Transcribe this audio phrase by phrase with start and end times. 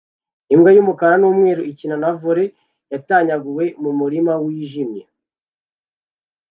[0.53, 2.53] Imbwa y'umukara n'umweru ikina na volley
[2.91, 5.03] yatanyaguwe mu murima wijimye